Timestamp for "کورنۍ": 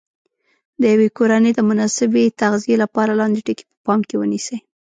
1.17-1.51